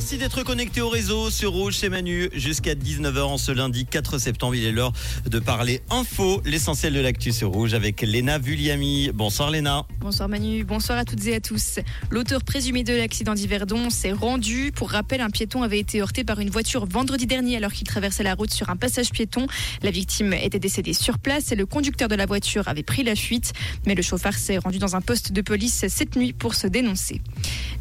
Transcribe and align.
Merci 0.00 0.16
d'être 0.16 0.42
connecté 0.44 0.80
au 0.80 0.88
réseau 0.88 1.28
sur 1.28 1.52
Rouge, 1.52 1.76
c'est 1.76 1.90
Manu. 1.90 2.30
Jusqu'à 2.32 2.74
19h 2.74 3.20
en 3.20 3.36
ce 3.36 3.52
lundi 3.52 3.84
4 3.84 4.16
septembre, 4.16 4.54
il 4.54 4.64
est 4.64 4.72
l'heure 4.72 4.94
de 5.26 5.38
parler 5.38 5.82
info, 5.90 6.40
l'essentiel 6.46 6.94
de 6.94 7.00
l'actu 7.00 7.32
sur 7.32 7.50
Rouge 7.50 7.74
avec 7.74 8.00
Léna 8.00 8.38
Vulliami. 8.38 9.10
Bonsoir 9.12 9.50
Léna. 9.50 9.84
Bonsoir 10.00 10.30
Manu, 10.30 10.64
bonsoir 10.64 10.96
à 10.96 11.04
toutes 11.04 11.26
et 11.26 11.34
à 11.34 11.40
tous. 11.40 11.80
L'auteur 12.10 12.42
présumé 12.42 12.82
de 12.82 12.94
l'accident 12.94 13.34
d'Yverdon 13.34 13.90
s'est 13.90 14.12
rendu. 14.12 14.72
Pour 14.74 14.88
rappel, 14.88 15.20
un 15.20 15.28
piéton 15.28 15.62
avait 15.62 15.78
été 15.78 16.00
heurté 16.00 16.24
par 16.24 16.40
une 16.40 16.48
voiture 16.48 16.86
vendredi 16.86 17.26
dernier 17.26 17.58
alors 17.58 17.72
qu'il 17.72 17.86
traversait 17.86 18.22
la 18.22 18.32
route 18.32 18.54
sur 18.54 18.70
un 18.70 18.76
passage 18.76 19.10
piéton. 19.10 19.48
La 19.82 19.90
victime 19.90 20.32
était 20.32 20.58
décédée 20.58 20.94
sur 20.94 21.18
place 21.18 21.52
et 21.52 21.56
le 21.56 21.66
conducteur 21.66 22.08
de 22.08 22.14
la 22.14 22.24
voiture 22.24 22.68
avait 22.68 22.82
pris 22.82 23.02
la 23.02 23.16
fuite. 23.16 23.52
Mais 23.86 23.94
le 23.94 24.00
chauffeur 24.00 24.32
s'est 24.32 24.56
rendu 24.56 24.78
dans 24.78 24.96
un 24.96 25.02
poste 25.02 25.30
de 25.30 25.42
police 25.42 25.84
cette 25.88 26.16
nuit 26.16 26.32
pour 26.32 26.54
se 26.54 26.66
dénoncer. 26.66 27.20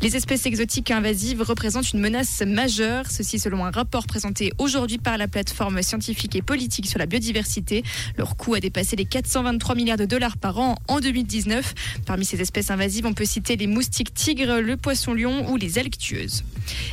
Les 0.01 0.15
espèces 0.15 0.45
exotiques 0.45 0.91
invasives 0.91 1.41
représentent 1.41 1.91
une 1.91 1.99
menace 1.99 2.41
majeure, 2.47 3.11
ceci 3.11 3.37
selon 3.37 3.65
un 3.65 3.71
rapport 3.71 4.07
présenté 4.07 4.53
aujourd'hui 4.57 4.97
par 4.97 5.17
la 5.17 5.27
plateforme 5.27 5.81
scientifique 5.81 6.37
et 6.37 6.41
politique 6.41 6.87
sur 6.87 6.99
la 6.99 7.05
biodiversité. 7.05 7.83
Leur 8.17 8.37
coût 8.37 8.53
a 8.53 8.61
dépassé 8.61 8.95
les 8.95 9.03
423 9.03 9.75
milliards 9.75 9.97
de 9.97 10.05
dollars 10.05 10.37
par 10.37 10.57
an 10.57 10.75
en 10.87 11.01
2019. 11.01 11.73
Parmi 12.05 12.23
ces 12.23 12.39
espèces 12.39 12.71
invasives, 12.71 13.05
on 13.05 13.13
peut 13.13 13.25
citer 13.25 13.57
les 13.57 13.67
moustiques 13.67 14.13
tigres, 14.13 14.61
le 14.61 14.77
poisson 14.77 15.13
lion 15.13 15.51
ou 15.51 15.57
les 15.57 15.77
algues. 15.77 15.89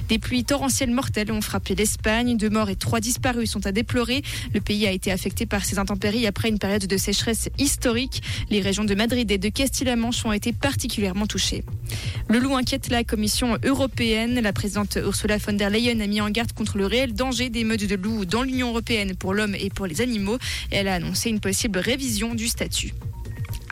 Des 0.08 0.18
pluies 0.18 0.44
torrentielles 0.44 0.90
mortelles 0.90 1.30
ont 1.30 1.40
frappé 1.40 1.76
l'Espagne. 1.76 2.36
Deux 2.36 2.50
morts 2.50 2.70
et 2.70 2.76
trois 2.76 2.98
disparus 2.98 3.50
sont 3.50 3.66
à 3.66 3.72
déplorer. 3.72 4.22
Le 4.52 4.60
pays 4.60 4.84
a 4.86 4.90
été 4.90 5.12
affecté 5.12 5.46
par 5.46 5.64
ces 5.64 5.78
intempéries 5.78 6.26
après 6.26 6.48
une 6.48 6.58
période 6.58 6.86
de 6.86 6.96
sécheresse 6.96 7.50
historique. 7.58 8.22
Les 8.50 8.60
régions 8.60 8.84
de 8.84 8.94
Madrid 8.96 9.30
et 9.30 9.38
de 9.38 9.48
Castille-La-Manche 9.48 10.24
ont 10.24 10.32
été 10.32 10.52
particulièrement 10.52 11.26
touchées. 11.26 11.62
Le 12.28 12.40
loup 12.40 12.56
inquiète 12.56 12.88
la 12.90 12.95
Commission 13.04 13.58
européenne. 13.64 14.40
La 14.40 14.52
présidente 14.52 14.96
Ursula 14.96 15.38
von 15.38 15.52
der 15.52 15.70
Leyen 15.70 16.00
a 16.00 16.06
mis 16.06 16.20
en 16.20 16.30
garde 16.30 16.52
contre 16.52 16.78
le 16.78 16.86
réel 16.86 17.14
danger 17.14 17.50
des 17.50 17.64
meutes 17.64 17.86
de 17.86 17.94
loups 17.94 18.24
dans 18.24 18.42
l'Union 18.42 18.68
européenne 18.68 19.14
pour 19.16 19.34
l'homme 19.34 19.54
et 19.54 19.70
pour 19.70 19.86
les 19.86 20.00
animaux. 20.00 20.38
Elle 20.70 20.88
a 20.88 20.94
annoncé 20.94 21.30
une 21.30 21.40
possible 21.40 21.78
révision 21.78 22.34
du 22.34 22.48
statut. 22.48 22.92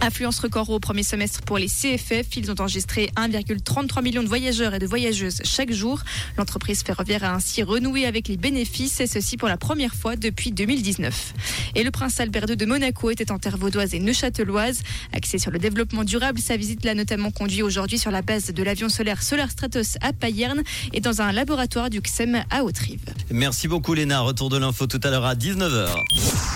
Affluence 0.05 0.39
record 0.39 0.69
au 0.69 0.79
premier 0.81 1.03
semestre 1.03 1.41
pour 1.41 1.57
les 1.57 1.67
CFF. 1.67 2.37
Ils 2.37 2.51
ont 2.51 2.61
enregistré 2.61 3.11
1,33 3.17 4.03
million 4.03 4.23
de 4.23 4.29
voyageurs 4.29 4.75
et 4.75 4.79
de 4.79 4.87
voyageuses 4.87 5.41
chaque 5.45 5.73
jour. 5.73 6.01
L'entreprise 6.37 6.83
ferroviaire 6.83 7.25
a 7.25 7.33
ainsi 7.33 7.63
renoué 7.63 8.05
avec 8.05 8.29
les 8.29 8.37
bénéfices 8.37 9.01
et 9.01 9.07
ceci 9.07 9.39
pour 9.39 9.49
la 9.49 9.57
première 9.57 9.95
fois 9.95 10.17
depuis 10.17 10.53
2019. 10.53 11.33
Et 11.75 11.83
le 11.83 11.91
prince 11.91 12.21
Albert 12.21 12.51
II 12.51 12.57
de 12.57 12.67
Monaco 12.67 13.11
était 13.11 13.33
en 13.33 13.39
terre 13.39 13.57
vaudoise 13.57 13.95
et 13.95 13.99
neuchâteloise. 13.99 14.83
Axé 15.15 15.39
sur 15.39 15.51
le 15.51 15.59
développement 15.59 16.05
durable, 16.05 16.39
sa 16.39 16.59
visite 16.59 16.85
l'a 16.85 16.95
notamment 16.95 17.31
conduit 17.31 17.63
aujourd'hui 17.63 17.99
sur 17.99 18.11
la 18.11 18.21
base 18.21 18.53
de 18.53 18.63
l'avion 18.63 18.91
solaire 18.91 19.23
Solar 19.23 19.51
Stratos 19.51 19.97
à 20.03 20.13
Payerne 20.13 20.63
et 20.93 21.01
dans 21.01 21.23
un 21.23 21.33
laboratoire 21.33 21.89
du 21.89 22.03
XEM 22.03 22.45
à 22.51 22.63
Haute-Rive. 22.63 23.07
Merci 23.31 23.69
beaucoup 23.69 23.95
Léna. 23.95 24.21
Retour 24.21 24.51
de 24.51 24.59
l'info 24.59 24.87
tout 24.87 25.01
à 25.03 25.09
l'heure 25.09 25.25
à 25.25 25.35
19h. 25.35 25.89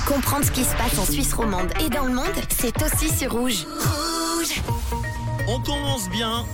Comprendre 0.06 0.44
ce 0.44 0.50
qui 0.50 0.64
se 0.64 0.74
passe 0.76 0.98
en 0.98 1.10
Suisse 1.10 1.32
romande 1.32 1.70
et 1.84 1.88
dans 1.88 2.04
le 2.04 2.12
monde, 2.12 2.26
c'est 2.48 2.74
aussi 2.82 3.08
sur 3.14 3.37
Rouge. 3.38 3.66
On 5.46 5.60
commence 5.60 6.08
bien 6.10 6.44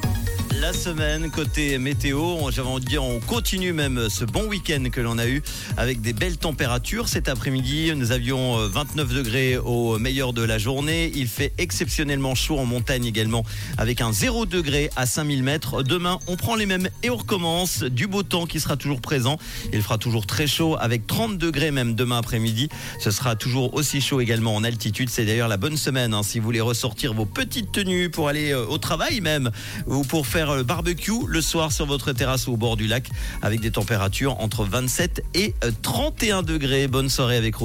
la 0.65 0.73
semaine 0.73 1.31
côté 1.31 1.77
météo. 1.77 2.51
J'avais 2.51 2.69
envie 2.69 2.83
de 2.83 2.89
dire, 2.89 3.05
on 3.05 3.21
continue 3.21 3.75
même 3.75 4.09
ce 4.09 4.25
bon 4.25 4.47
week-end 4.47 4.85
que 4.91 5.03
l'on 5.03 5.19
a 5.19 5.27
eu 5.27 5.43
avec 5.77 6.01
des 6.01 6.15
belles 6.15 6.39
températures. 6.39 7.07
Cet 7.07 7.29
après-midi, 7.29 7.93
nous 7.95 8.13
avions 8.13 8.57
29 8.69 9.11
euh, 9.11 9.15
degrés 9.15 9.59
au 9.59 9.99
meilleur 9.99 10.33
de 10.33 10.43
la 10.43 10.57
journée. 10.57 11.13
Il 11.17 11.29
fait 11.29 11.53
exceptionnellement 11.59 12.35
chaud 12.35 12.59
en 12.59 12.65
montagne 12.65 13.05
également 13.05 13.45
avec 13.77 14.01
un 14.01 14.11
0 14.11 14.47
degré 14.47 14.89
à 14.97 15.05
5000 15.05 15.43
mètres. 15.43 15.83
Demain, 15.83 16.19
on 16.29 16.37
prend 16.37 16.55
les 16.55 16.65
mêmes 16.65 16.89
et 17.03 17.11
on 17.11 17.17
recommence. 17.17 17.83
Du 17.83 18.07
beau 18.07 18.23
temps 18.23 18.47
qui 18.47 18.59
sera 18.59 18.79
toujours 18.79 19.03
présent. 19.03 19.39
Il 19.75 19.83
fera 19.83 19.99
toujours 19.99 20.25
très 20.25 20.47
chaud 20.47 20.79
avec 20.81 21.07
30 21.07 21.37
degrés 21.37 21.73
même 21.73 21.95
demain 21.95 22.17
après-midi. 22.17 22.71
Ce 23.01 23.11
sera 23.11 23.37
toujours 23.37 23.75
aussi 23.75 24.01
chaud 24.01 24.23
également 24.23 24.57
en 24.57 24.65
altitude. 24.65 25.11
C'est 25.11 25.27
d'ailleurs 25.27 25.49
la 25.49 25.59
bonne 25.59 25.77
semaine 25.77 26.15
hein, 26.15 26.23
si 26.23 26.39
vous 26.39 26.47
voulez 26.47 26.63
ressortir 26.63 27.13
vos 27.13 27.27
petites 27.27 27.71
tenues 27.71 28.09
pour 28.09 28.29
aller 28.29 28.53
euh, 28.53 28.65
au 28.65 28.79
travail 28.79 29.21
même 29.21 29.51
ou 29.87 30.05
pour 30.05 30.27
faire 30.27 30.54
euh, 30.55 30.63
barbecue 30.63 31.13
le 31.27 31.41
soir 31.41 31.73
sur 31.73 31.87
votre 31.87 32.13
terrasse 32.13 32.47
ou 32.47 32.53
au 32.53 32.57
bord 32.57 32.77
du 32.77 32.87
lac 32.87 33.09
avec 33.43 33.61
des 33.61 33.71
températures 33.71 34.41
entre 34.41 34.65
27 34.65 35.25
et 35.35 35.55
31 35.83 36.43
degrés. 36.43 36.89
Bonne 36.89 37.09
soirée 37.09 37.37
avec 37.37 37.57